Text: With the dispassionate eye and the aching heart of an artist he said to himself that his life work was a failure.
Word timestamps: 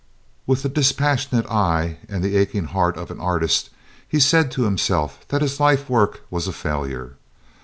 With 0.47 0.63
the 0.63 0.69
dispassionate 0.69 1.45
eye 1.45 1.97
and 2.09 2.23
the 2.23 2.35
aching 2.35 2.63
heart 2.63 2.97
of 2.97 3.11
an 3.11 3.19
artist 3.19 3.69
he 4.07 4.19
said 4.19 4.49
to 4.49 4.63
himself 4.63 5.27
that 5.27 5.43
his 5.43 5.59
life 5.59 5.91
work 5.91 6.21
was 6.31 6.47
a 6.47 6.53
failure. 6.53 7.17